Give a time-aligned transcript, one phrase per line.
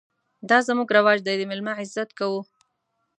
[0.49, 2.41] _دا زموږ رواج دی، د مېلمه عزت کوو.